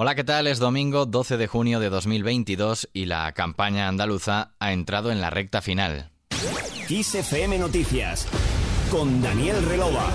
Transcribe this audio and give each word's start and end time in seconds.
Hola, 0.00 0.14
¿qué 0.14 0.22
tal? 0.22 0.46
Es 0.46 0.60
domingo 0.60 1.06
12 1.06 1.36
de 1.38 1.48
junio 1.48 1.80
de 1.80 1.90
2022 1.90 2.88
y 2.92 3.06
la 3.06 3.32
campaña 3.32 3.88
andaluza 3.88 4.52
ha 4.60 4.72
entrado 4.72 5.10
en 5.10 5.20
la 5.20 5.28
recta 5.28 5.60
final. 5.60 6.12
XFM 6.86 7.58
Noticias 7.58 8.28
con 8.92 9.20
Daniel 9.20 9.60
Relova. 9.64 10.08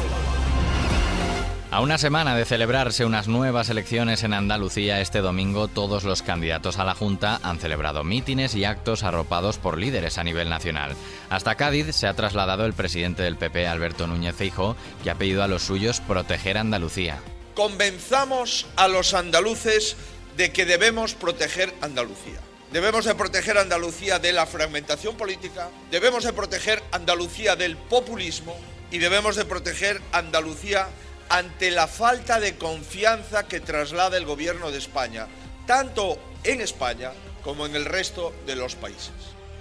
A 1.70 1.82
una 1.82 1.98
semana 1.98 2.34
de 2.34 2.46
celebrarse 2.46 3.04
unas 3.04 3.28
nuevas 3.28 3.70
elecciones 3.70 4.24
en 4.24 4.32
Andalucía, 4.32 5.02
este 5.02 5.20
domingo 5.20 5.68
todos 5.68 6.06
los 6.06 6.22
candidatos 6.22 6.80
a 6.80 6.86
la 6.86 6.96
Junta 6.96 7.42
han 7.44 7.60
celebrado 7.60 8.06
mítines 8.06 8.56
y 8.56 8.64
actos 8.64 9.04
arropados 9.04 9.58
por 9.58 9.78
líderes 9.78 10.18
a 10.18 10.24
nivel 10.24 10.50
nacional. 10.50 10.96
Hasta 11.30 11.56
Cádiz 11.56 11.94
se 11.94 12.08
ha 12.08 12.14
trasladado 12.14 12.66
el 12.66 12.72
presidente 12.72 13.24
del 13.24 13.36
PP, 13.36 13.68
Alberto 13.68 14.08
Núñez 14.08 14.34
Feijóo, 14.34 14.78
que 15.04 15.12
ha 15.12 15.16
pedido 15.16 15.44
a 15.44 15.50
los 15.50 15.64
suyos 15.64 16.00
proteger 16.00 16.58
Andalucía. 16.58 17.20
Convenzamos 17.56 18.66
a 18.76 18.88
los 18.88 19.14
andaluces 19.14 19.96
de 20.38 20.52
que 20.52 20.66
debemos 20.66 21.14
proteger 21.14 21.74
Andalucía. 21.82 22.40
Debemos 22.72 23.06
de 23.06 23.14
proteger 23.14 23.60
Andalucía 23.60 24.18
de 24.18 24.34
la 24.34 24.48
fragmentación 24.48 25.16
política, 25.16 25.70
debemos 25.92 26.24
de 26.24 26.34
proteger 26.34 26.82
Andalucía 26.92 27.56
del 27.56 27.78
populismo 27.78 28.58
y 28.90 28.98
debemos 28.98 29.36
de 29.36 29.46
proteger 29.46 30.02
Andalucía 30.12 30.88
ante 31.30 31.70
la 31.70 31.88
falta 31.88 32.40
de 32.40 32.58
confianza 32.58 33.48
que 33.48 33.60
traslada 33.60 34.18
el 34.18 34.26
gobierno 34.26 34.72
de 34.72 34.80
España, 34.80 35.28
tanto 35.68 36.18
en 36.44 36.62
España 36.62 37.12
como 37.44 37.68
en 37.68 37.76
el 37.76 37.86
resto 37.86 38.34
de 38.48 38.56
los 38.56 38.74
países. 38.74 39.12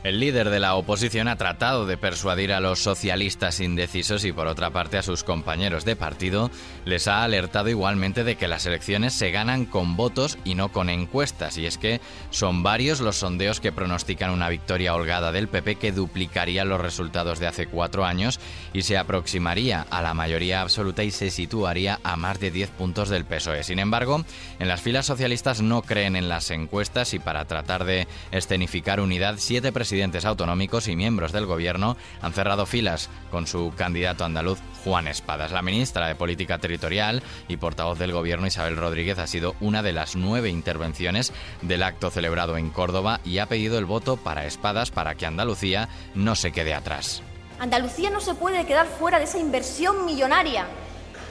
El 0.04 0.18
líder 0.18 0.50
de 0.50 0.58
la 0.58 0.74
oposición 0.74 1.28
ha 1.28 1.36
tratado 1.36 1.86
de 1.86 1.96
persuadir 1.96 2.52
a 2.52 2.58
los 2.58 2.80
socialistas 2.80 3.60
indecisos 3.60 4.24
y 4.24 4.32
por 4.32 4.48
otra 4.48 4.70
parte 4.70 4.98
a 4.98 5.02
sus 5.02 5.22
compañeros 5.22 5.84
de 5.84 5.94
partido 5.94 6.50
les 6.84 7.06
ha 7.06 7.22
alertado 7.22 7.68
igualmente 7.68 8.24
de 8.24 8.34
que 8.34 8.48
las 8.48 8.66
elecciones 8.66 9.12
se 9.12 9.30
ganan 9.30 9.64
con 9.64 9.94
votos 9.94 10.38
y 10.42 10.56
no 10.56 10.72
con 10.72 10.88
encuestas 10.88 11.56
y 11.56 11.66
es 11.66 11.78
que 11.78 12.00
son 12.30 12.64
varios 12.64 13.00
los 13.00 13.14
sondeos 13.14 13.60
que 13.60 13.70
pronostican 13.70 14.30
una 14.30 14.48
victoria 14.48 14.92
holgada 14.92 15.30
del 15.30 15.46
PP 15.46 15.76
que 15.76 15.92
duplicaría 15.92 16.64
los 16.64 16.80
resultados 16.80 17.38
de 17.38 17.46
hace 17.46 17.68
cuatro 17.68 18.04
años 18.04 18.40
y 18.72 18.82
se 18.82 18.98
aproximaría 18.98 19.86
a 19.88 20.02
la 20.02 20.14
mayoría 20.14 20.62
absoluta 20.62 21.04
y 21.04 21.12
se 21.12 21.30
situaría 21.30 22.00
a 22.02 22.16
más 22.16 22.40
de 22.40 22.50
10 22.50 22.70
puntos 22.70 23.08
del 23.08 23.24
PSOE. 23.24 23.62
Sin 23.62 23.78
embargo, 23.78 24.24
en 24.58 24.66
las 24.66 24.80
filas 24.80 25.06
socialistas 25.06 25.62
no 25.62 25.82
creen 25.82 26.16
en 26.16 26.28
las 26.28 26.50
encuestas 26.50 27.14
y 27.14 27.20
para 27.20 27.44
tratar 27.44 27.84
de 27.84 28.08
escenificar 28.32 29.00
unidad, 29.00 29.36
siete 29.38 29.70
presidentes 29.70 29.91
presidentes 29.92 30.24
autonómicos 30.24 30.88
y 30.88 30.96
miembros 30.96 31.32
del 31.32 31.44
gobierno 31.44 31.98
han 32.22 32.32
cerrado 32.32 32.64
filas 32.64 33.10
con 33.30 33.46
su 33.46 33.74
candidato 33.76 34.24
andaluz 34.24 34.58
Juan 34.84 35.06
Espadas. 35.06 35.52
La 35.52 35.60
ministra 35.60 36.08
de 36.08 36.14
Política 36.14 36.56
Territorial 36.56 37.22
y 37.46 37.58
portavoz 37.58 37.98
del 37.98 38.10
gobierno 38.10 38.46
Isabel 38.46 38.78
Rodríguez 38.78 39.18
ha 39.18 39.26
sido 39.26 39.54
una 39.60 39.82
de 39.82 39.92
las 39.92 40.16
nueve 40.16 40.48
intervenciones 40.48 41.34
del 41.60 41.82
acto 41.82 42.10
celebrado 42.10 42.56
en 42.56 42.70
Córdoba 42.70 43.20
y 43.22 43.36
ha 43.36 43.44
pedido 43.50 43.76
el 43.76 43.84
voto 43.84 44.16
para 44.16 44.46
Espadas 44.46 44.90
para 44.90 45.14
que 45.14 45.26
Andalucía 45.26 45.90
no 46.14 46.36
se 46.36 46.52
quede 46.52 46.72
atrás. 46.72 47.22
Andalucía 47.60 48.08
no 48.08 48.22
se 48.22 48.32
puede 48.32 48.64
quedar 48.64 48.86
fuera 48.86 49.18
de 49.18 49.24
esa 49.24 49.40
inversión 49.40 50.06
millonaria 50.06 50.68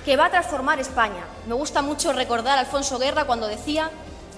que 0.05 0.17
va 0.17 0.27
a 0.27 0.29
transformar 0.29 0.79
España. 0.79 1.25
Me 1.47 1.55
gusta 1.55 1.81
mucho 1.81 2.13
recordar 2.13 2.59
a 2.59 2.61
Alfonso 2.61 2.99
Guerra 2.99 3.25
cuando 3.25 3.47
decía 3.47 3.89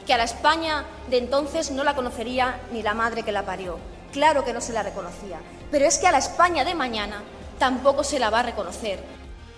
que 0.07 0.13
a 0.13 0.17
la 0.17 0.23
España 0.23 0.85
de 1.09 1.17
entonces 1.17 1.71
no 1.71 1.83
la 1.83 1.93
conocería 1.93 2.61
ni 2.71 2.81
la 2.83 2.93
madre 2.93 3.23
que 3.23 3.33
la 3.33 3.45
parió 3.45 3.79
claro 4.13 4.45
que 4.45 4.53
no 4.53 4.61
se 4.61 4.71
la 4.71 4.83
reconocía, 4.83 5.39
pero 5.71 5.85
es 5.85 5.97
que 5.97 6.07
a 6.07 6.11
la 6.11 6.19
España 6.19 6.63
de 6.63 6.75
mañana 6.75 7.21
tampoco 7.59 8.03
se 8.03 8.19
la 8.19 8.29
va 8.29 8.39
a 8.39 8.43
reconocer. 8.43 9.03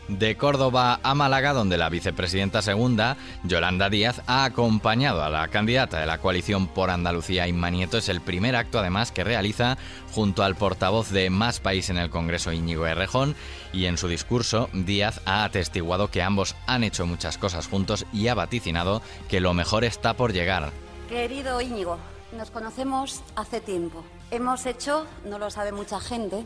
De 0.08 0.38
Córdoba 0.38 1.00
a 1.02 1.16
Málaga, 1.16 1.54
donde 1.54 1.80
la 1.80 1.90
vicepresidenta 1.90 2.62
segunda, 2.62 3.18
Yolanda 3.44 3.90
Díaz, 3.90 4.22
ha 4.28 4.44
acompañado 4.44 5.24
a 5.24 5.32
la 5.32 5.48
candidata 5.48 6.00
de 6.00 6.06
la 6.06 6.20
coalición 6.20 6.68
por 6.68 6.92
Andalucía, 6.92 7.48
Inma 7.48 7.72
Nieto. 7.72 7.98
Es 7.98 8.08
el 8.08 8.22
primer 8.22 8.56
acto, 8.56 8.78
además, 8.78 9.12
que 9.12 9.24
realiza 9.24 9.80
junto 10.12 10.44
al 10.44 10.56
portavoz 10.56 11.10
de 11.10 11.32
Más 11.32 11.60
País 11.60 11.90
en 11.90 11.98
el 11.98 12.12
Congreso, 12.12 12.52
Íñigo 12.52 12.86
Errejón. 12.86 13.36
Y 13.74 13.88
en 13.88 13.98
su 13.98 14.08
discurso, 14.08 14.70
Díaz 14.74 15.22
ha 15.26 15.44
atestiguado 15.44 16.12
que 16.12 16.22
ambos 16.22 16.56
han 16.68 16.84
hecho 16.84 17.08
muchas 17.08 17.40
cosas 17.40 17.68
juntos 17.68 18.06
y 18.14 18.28
ha 18.28 18.36
vaticinado 18.36 19.02
que 19.28 19.40
lo 19.40 19.56
mejor 19.56 19.84
está 19.84 20.14
por 20.14 20.34
llegar. 20.34 20.70
Querido 21.10 21.60
Íñigo, 21.62 21.98
nos 22.38 22.52
conocemos 22.52 23.24
hace 23.36 23.60
tiempo. 23.60 24.04
Hemos 24.32 24.66
hecho, 24.66 25.06
no 25.26 25.40
lo 25.40 25.50
sabe 25.50 25.72
mucha 25.72 26.00
gente, 26.00 26.46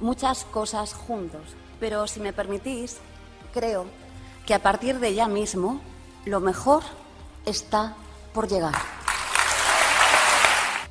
muchas 0.00 0.44
cosas 0.44 0.92
juntos. 0.94 1.42
Pero 1.80 2.06
si 2.06 2.20
me 2.20 2.32
permitís, 2.32 2.98
creo 3.52 3.86
que 4.46 4.54
a 4.54 4.62
partir 4.62 5.00
de 5.00 5.14
ya 5.14 5.28
mismo 5.28 5.80
lo 6.24 6.40
mejor 6.40 6.82
está 7.46 7.94
por 8.32 8.48
llegar. 8.48 8.93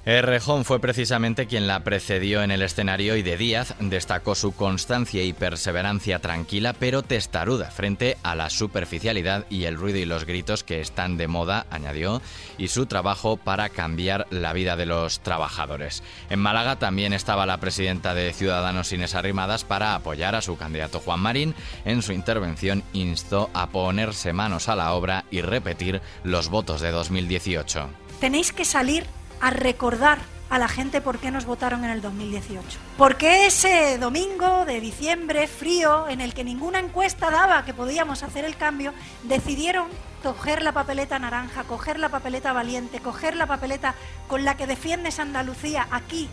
Errejón 0.05 0.65
fue 0.65 0.81
precisamente 0.81 1.47
quien 1.47 1.65
la 1.65 1.85
precedió 1.85 2.43
en 2.43 2.51
el 2.51 2.61
escenario 2.61 3.15
y 3.15 3.21
de 3.21 3.37
Díaz 3.37 3.73
destacó 3.79 4.35
su 4.35 4.53
constancia 4.53 5.23
y 5.23 5.31
perseverancia 5.31 6.19
tranquila 6.19 6.73
pero 6.73 7.03
testaruda 7.03 7.71
frente 7.71 8.17
a 8.21 8.35
la 8.35 8.49
superficialidad 8.49 9.45
y 9.49 9.63
el 9.63 9.77
ruido 9.77 9.99
y 9.99 10.05
los 10.05 10.25
gritos 10.25 10.65
que 10.65 10.81
están 10.81 11.15
de 11.15 11.29
moda, 11.29 11.65
añadió, 11.69 12.21
y 12.57 12.67
su 12.67 12.85
trabajo 12.85 13.37
para 13.37 13.69
cambiar 13.69 14.27
la 14.29 14.51
vida 14.51 14.75
de 14.75 14.85
los 14.85 15.21
trabajadores. 15.21 16.03
En 16.29 16.39
Málaga 16.39 16.75
también 16.75 17.13
estaba 17.13 17.45
la 17.45 17.61
presidenta 17.61 18.13
de 18.13 18.33
Ciudadanos 18.33 18.91
Inés 18.91 19.15
Arrimadas 19.15 19.63
para 19.63 19.95
apoyar 19.95 20.35
a 20.35 20.41
su 20.41 20.57
candidato 20.57 20.99
Juan 20.99 21.21
Marín. 21.21 21.55
En 21.85 22.01
su 22.01 22.11
intervención 22.11 22.83
instó 22.91 23.49
a 23.53 23.67
ponerse 23.67 24.33
manos 24.33 24.67
a 24.67 24.75
la 24.75 24.93
obra 24.93 25.23
y 25.31 25.39
repetir 25.39 26.01
los 26.25 26.49
votos 26.49 26.81
de 26.81 26.91
2018. 26.91 27.89
Tenéis 28.19 28.51
que 28.51 28.65
salir 28.65 29.05
a 29.43 29.49
recordar 29.49 30.19
a 30.49 30.57
la 30.57 30.69
gente 30.69 31.01
por 31.01 31.19
qué 31.19 31.29
nos 31.29 31.45
votaron 31.45 31.83
en 31.83 31.89
el 31.89 32.01
2018. 32.01 32.79
Porque 32.97 33.45
ese 33.45 33.97
domingo 33.97 34.63
de 34.65 34.79
diciembre 34.79 35.47
frío, 35.47 36.07
en 36.07 36.21
el 36.21 36.33
que 36.33 36.45
ninguna 36.45 36.79
encuesta 36.79 37.29
daba 37.29 37.65
que 37.65 37.73
podíamos 37.73 38.23
hacer 38.23 38.45
el 38.45 38.55
cambio, 38.55 38.93
decidieron 39.23 39.89
coger 40.23 40.61
la 40.61 40.71
papeleta 40.71 41.19
naranja, 41.19 41.65
coger 41.65 41.99
la 41.99 42.07
papeleta 42.07 42.53
valiente, 42.53 43.01
coger 43.01 43.35
la 43.35 43.45
papeleta 43.45 43.95
con 44.29 44.45
la 44.45 44.55
que 44.55 44.65
defiendes 44.65 45.19
Andalucía 45.19 45.87
aquí 45.91 46.29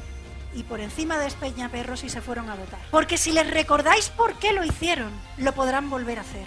y 0.55 0.63
por 0.63 0.79
encima 0.79 1.19
de 1.19 1.27
Espeñaperros 1.27 2.05
y 2.05 2.11
se 2.11 2.21
fueron 2.21 2.49
a 2.49 2.55
votar. 2.55 2.79
Porque 2.93 3.19
si 3.19 3.33
les 3.33 3.51
recordáis 3.51 4.09
por 4.11 4.35
qué 4.35 4.53
lo 4.53 4.65
hicieron, 4.65 5.11
lo 5.37 5.53
podrán 5.53 5.91
volver 5.91 6.19
a 6.19 6.23
hacer. 6.23 6.47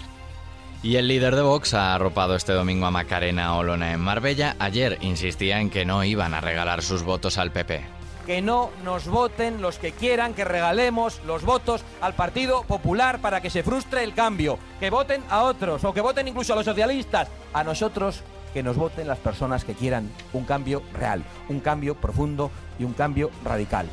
Y 0.83 0.97
el 0.97 1.07
líder 1.07 1.37
de 1.37 1.41
Vox 1.41 1.73
ha 1.75 1.95
arropado 1.95 2.35
este 2.35 2.51
domingo 2.51 2.85
a 2.85 2.91
Macarena 2.91 3.55
Olona 3.55 3.93
en 3.93 4.01
Marbella. 4.01 4.57
Ayer 4.59 4.97
insistía 4.99 5.61
en 5.61 5.69
que 5.69 5.85
no 5.85 6.03
iban 6.03 6.33
a 6.33 6.41
regalar 6.41 6.81
sus 6.81 7.03
votos 7.03 7.37
al 7.37 7.53
PP. 7.53 7.85
Que 8.25 8.41
no 8.41 8.69
nos 8.83 9.07
voten 9.07 9.61
los 9.61 9.79
que 9.79 9.93
quieran 9.93 10.33
que 10.33 10.43
regalemos 10.43 11.21
los 11.25 11.43
votos 11.43 11.85
al 12.01 12.15
Partido 12.15 12.63
Popular 12.63 13.21
para 13.21 13.39
que 13.39 13.49
se 13.49 13.63
frustre 13.63 14.03
el 14.03 14.13
cambio. 14.13 14.59
Que 14.81 14.89
voten 14.89 15.23
a 15.29 15.43
otros 15.43 15.85
o 15.85 15.93
que 15.93 16.01
voten 16.01 16.27
incluso 16.27 16.51
a 16.51 16.57
los 16.57 16.65
socialistas. 16.65 17.29
A 17.53 17.63
nosotros 17.63 18.21
que 18.53 18.61
nos 18.61 18.75
voten 18.75 19.07
las 19.07 19.19
personas 19.19 19.63
que 19.63 19.75
quieran 19.75 20.11
un 20.33 20.43
cambio 20.43 20.83
real, 20.93 21.23
un 21.47 21.61
cambio 21.61 21.95
profundo 21.95 22.51
y 22.77 22.83
un 22.83 22.93
cambio 22.93 23.31
radical. 23.45 23.87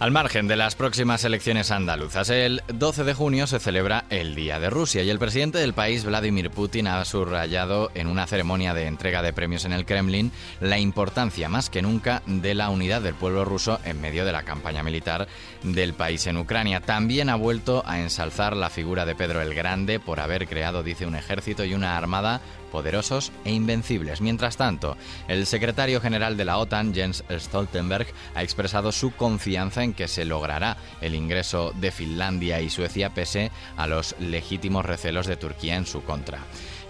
Al 0.00 0.12
margen 0.12 0.48
de 0.48 0.56
las 0.56 0.76
próximas 0.76 1.26
elecciones 1.26 1.70
andaluzas, 1.70 2.30
el 2.30 2.62
12 2.72 3.04
de 3.04 3.12
junio 3.12 3.46
se 3.46 3.60
celebra 3.60 4.06
el 4.08 4.34
Día 4.34 4.58
de 4.58 4.70
Rusia 4.70 5.02
y 5.02 5.10
el 5.10 5.18
presidente 5.18 5.58
del 5.58 5.74
país, 5.74 6.06
Vladimir 6.06 6.48
Putin, 6.48 6.86
ha 6.86 7.04
subrayado 7.04 7.90
en 7.92 8.06
una 8.06 8.26
ceremonia 8.26 8.72
de 8.72 8.86
entrega 8.86 9.20
de 9.20 9.34
premios 9.34 9.66
en 9.66 9.74
el 9.74 9.84
Kremlin 9.84 10.32
la 10.62 10.78
importancia 10.78 11.50
más 11.50 11.68
que 11.68 11.82
nunca 11.82 12.22
de 12.24 12.54
la 12.54 12.70
unidad 12.70 13.02
del 13.02 13.12
pueblo 13.12 13.44
ruso 13.44 13.78
en 13.84 14.00
medio 14.00 14.24
de 14.24 14.32
la 14.32 14.42
campaña 14.42 14.82
militar 14.82 15.28
del 15.62 15.92
país 15.92 16.26
en 16.26 16.38
Ucrania. 16.38 16.80
También 16.80 17.28
ha 17.28 17.36
vuelto 17.36 17.82
a 17.84 18.00
ensalzar 18.00 18.56
la 18.56 18.70
figura 18.70 19.04
de 19.04 19.14
Pedro 19.14 19.42
el 19.42 19.52
Grande 19.52 20.00
por 20.00 20.20
haber 20.20 20.48
creado, 20.48 20.82
dice, 20.82 21.04
un 21.04 21.14
ejército 21.14 21.62
y 21.62 21.74
una 21.74 21.98
armada 21.98 22.40
poderosos 22.70 23.32
e 23.44 23.52
invencibles. 23.52 24.20
Mientras 24.20 24.56
tanto, 24.56 24.96
el 25.28 25.46
secretario 25.46 26.00
general 26.00 26.36
de 26.36 26.44
la 26.44 26.58
OTAN, 26.58 26.94
Jens 26.94 27.24
Stoltenberg, 27.30 28.06
ha 28.34 28.42
expresado 28.42 28.92
su 28.92 29.10
confianza 29.12 29.84
en 29.84 29.92
que 29.92 30.08
se 30.08 30.24
logrará 30.24 30.76
el 31.00 31.14
ingreso 31.14 31.72
de 31.76 31.90
Finlandia 31.90 32.60
y 32.60 32.70
Suecia 32.70 33.10
pese 33.10 33.50
a 33.76 33.86
los 33.86 34.14
legítimos 34.18 34.84
recelos 34.84 35.26
de 35.26 35.36
Turquía 35.36 35.76
en 35.76 35.86
su 35.86 36.02
contra. 36.02 36.40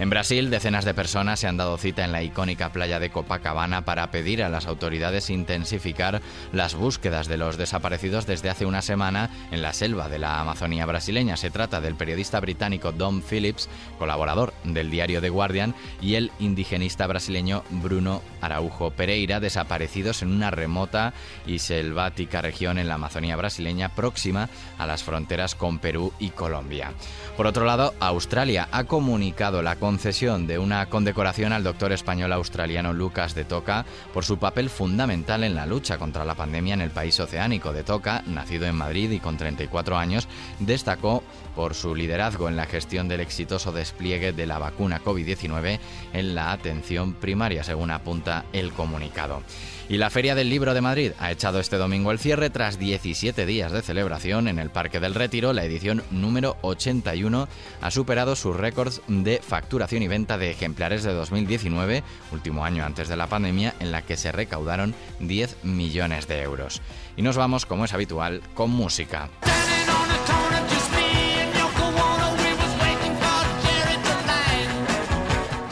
En 0.01 0.09
Brasil, 0.09 0.49
decenas 0.49 0.87
de 0.87 0.95
personas 0.95 1.41
se 1.41 1.47
han 1.47 1.59
dado 1.59 1.77
cita 1.77 2.07
en 2.07 2.13
la 2.13 2.23
icónica 2.23 2.73
playa 2.73 2.99
de 2.99 3.11
Copacabana 3.11 3.85
para 3.85 4.11
pedir 4.11 4.43
a 4.43 4.49
las 4.49 4.67
autoridades 4.67 5.29
intensificar 5.29 6.23
las 6.55 6.75
búsquedas 6.75 7.29
de 7.29 7.37
los 7.37 7.59
desaparecidos 7.59 8.25
desde 8.25 8.49
hace 8.49 8.65
una 8.65 8.81
semana 8.81 9.29
en 9.51 9.61
la 9.61 9.75
selva 9.75 10.09
de 10.09 10.19
la 10.19 10.41
Amazonía 10.41 10.87
brasileña. 10.87 11.37
Se 11.37 11.51
trata 11.51 11.83
del 11.83 11.97
periodista 11.97 12.41
británico 12.41 12.93
Dom 12.93 13.21
Phillips, 13.21 13.69
colaborador 13.99 14.55
del 14.65 14.91
diario 14.91 15.21
The 15.21 15.29
Guardian, 15.29 15.75
y 16.01 16.15
el 16.15 16.33
indigenista 16.39 17.07
brasileño 17.07 17.63
Bruno 17.69 18.23
Araujo 18.41 18.93
Pereira, 18.93 19.39
desaparecidos 19.39 20.23
en 20.23 20.33
una 20.33 20.51
remota 20.51 21.13
y 21.47 21.59
selvática 21.59 22.41
región 22.41 22.79
en 22.79 22.89
la 22.89 22.95
Amazonía 22.95 23.37
brasileña 23.37 23.91
próxima 23.91 24.49
a 24.79 24.87
las 24.87 25.03
fronteras 25.03 25.55
con 25.55 25.79
Perú 25.79 26.15
y 26.19 26.31
Colombia. 26.31 26.95
Por 27.37 27.47
otro 27.47 27.67
lado, 27.67 27.93
Australia 28.01 28.67
ha 28.73 28.85
comunicado 28.85 29.61
la 29.61 29.77
concesión 29.91 30.47
de 30.47 30.57
una 30.57 30.87
condecoración 30.87 31.53
al 31.53 31.65
doctor 31.65 31.91
español 31.91 32.33
australiano 32.33 32.93
Lucas 32.93 33.35
de 33.35 33.45
Toca 33.45 33.85
por 34.15 34.25
su 34.25 34.39
papel 34.39 34.71
fundamental 34.71 35.43
en 35.43 35.57
la 35.57 35.67
lucha 35.67 35.99
contra 35.99 36.25
la 36.25 36.37
pandemia 36.37 36.75
en 36.75 36.81
el 36.81 36.93
país 36.93 37.19
oceánico. 37.19 37.73
De 37.73 37.83
Toca, 37.83 38.23
nacido 38.25 38.67
en 38.67 38.77
Madrid 38.77 39.11
y 39.11 39.19
con 39.19 39.37
34 39.37 39.99
años, 39.99 40.29
destacó 40.61 41.25
por 41.57 41.75
su 41.75 41.97
liderazgo 41.97 42.49
en 42.49 42.55
la 42.55 42.67
gestión 42.67 43.09
del 43.09 43.19
exitoso 43.19 43.73
despliegue 43.73 44.31
de 44.33 44.47
la 44.47 44.61
vacuna 44.61 45.03
COVID-19 45.03 45.81
en 46.13 46.35
la 46.37 46.53
atención 46.53 47.15
primaria, 47.15 47.65
según 47.65 47.91
apunta 47.91 48.45
el 48.53 48.73
comunicado. 48.73 49.43
Y 49.91 49.97
la 49.97 50.09
Feria 50.09 50.37
del 50.37 50.49
Libro 50.49 50.73
de 50.73 50.81
Madrid 50.81 51.11
ha 51.19 51.33
echado 51.33 51.59
este 51.59 51.77
domingo 51.77 52.13
el 52.13 52.21
cierre 52.21 52.49
tras 52.49 52.79
17 52.79 53.45
días 53.45 53.73
de 53.73 53.83
celebración 53.83 54.47
en 54.47 54.61
el 54.61 54.71
Parque 54.71 55.01
del 55.01 55.17
Retiro. 55.17 55.53
La 55.53 55.65
edición 55.65 56.05
número 56.13 56.57
81 56.63 57.49
ha 57.81 57.91
superado 57.91 58.37
sus 58.37 58.57
récords 58.57 59.03
de 59.09 59.41
facturación 59.81 60.03
y 60.03 60.09
venta 60.09 60.37
de 60.37 60.51
ejemplares 60.51 61.05
de 61.05 61.15
2019, 61.15 62.03
último 62.33 62.67
año 62.67 62.85
antes 62.85 63.09
de 63.09 63.17
la 63.17 63.29
pandemia, 63.29 63.75
en 63.81 63.93
la 63.93 64.03
que 64.03 64.19
se 64.19 64.31
recaudaron 64.31 64.95
10 65.21 65.65
millones 65.65 66.29
de 66.29 66.43
euros. 66.43 66.83
Y 67.17 67.23
nos 67.23 67.39
vamos, 67.39 67.65
como 67.65 67.87
es 67.87 67.95
habitual, 67.95 68.43
con 68.53 68.71
música. 68.71 69.31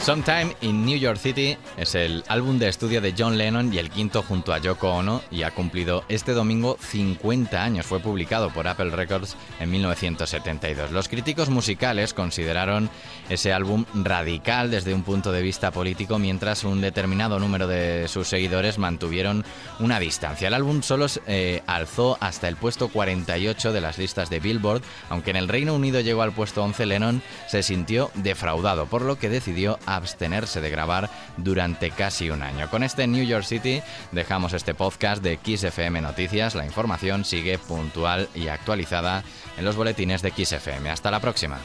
Sometime 0.09 0.55
in 0.61 0.87
New 0.87 0.97
York 0.97 1.19
City 1.19 1.55
es 1.77 1.93
el 1.93 2.23
álbum 2.29 2.57
de 2.57 2.67
estudio 2.67 2.99
de 2.99 3.13
John 3.15 3.37
Lennon 3.37 3.71
y 3.71 3.77
el 3.77 3.91
quinto 3.91 4.23
junto 4.23 4.51
a 4.51 4.57
Yoko 4.57 4.89
Ono 4.89 5.21
y 5.29 5.43
ha 5.43 5.51
cumplido 5.51 6.03
este 6.09 6.33
domingo 6.33 6.77
50 6.79 7.63
años. 7.63 7.85
Fue 7.85 7.99
publicado 7.99 8.49
por 8.49 8.67
Apple 8.67 8.89
Records 8.89 9.35
en 9.59 9.69
1972. 9.69 10.89
Los 10.89 11.09
críticos 11.09 11.51
musicales 11.51 12.15
consideraron 12.15 12.89
ese 13.29 13.53
álbum 13.53 13.85
radical 13.93 14.71
desde 14.71 14.95
un 14.95 15.03
punto 15.03 15.31
de 15.31 15.43
vista 15.43 15.69
político, 15.69 16.17
mientras 16.17 16.63
un 16.63 16.81
determinado 16.81 17.37
número 17.37 17.67
de 17.67 18.07
sus 18.07 18.27
seguidores 18.27 18.79
mantuvieron 18.79 19.45
una 19.79 19.99
distancia. 19.99 20.47
El 20.47 20.55
álbum 20.55 20.81
solo 20.81 21.05
eh, 21.27 21.61
alzó 21.67 22.17
hasta 22.19 22.47
el 22.47 22.55
puesto 22.55 22.87
48 22.87 23.73
de 23.73 23.81
las 23.81 23.99
listas 23.99 24.31
de 24.31 24.39
Billboard, 24.39 24.81
aunque 25.11 25.29
en 25.29 25.35
el 25.35 25.47
Reino 25.47 25.75
Unido 25.75 25.99
llegó 25.99 26.23
al 26.23 26.31
puesto 26.31 26.63
11, 26.63 26.87
Lennon 26.87 27.21
se 27.47 27.61
sintió 27.61 28.09
defraudado, 28.15 28.87
por 28.87 29.03
lo 29.03 29.19
que 29.19 29.29
decidió 29.29 29.77
abstenerse 29.99 30.61
de 30.61 30.69
grabar 30.69 31.09
durante 31.37 31.91
casi 31.91 32.29
un 32.29 32.41
año. 32.41 32.69
Con 32.69 32.83
este 32.83 33.07
New 33.07 33.23
York 33.23 33.45
City 33.45 33.81
dejamos 34.11 34.53
este 34.53 34.73
podcast 34.73 35.21
de 35.23 35.37
XFM 35.37 36.01
Noticias. 36.01 36.55
La 36.55 36.65
información 36.65 37.25
sigue 37.25 37.57
puntual 37.57 38.27
y 38.33 38.47
actualizada 38.47 39.23
en 39.57 39.65
los 39.65 39.75
boletines 39.75 40.21
de 40.21 40.31
XFM. 40.31 40.89
Hasta 40.89 41.11
la 41.11 41.19
próxima. 41.19 41.59